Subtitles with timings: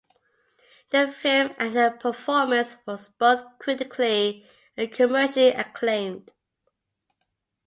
[0.89, 6.31] The film and her performance was both critically and commercially acclaimed.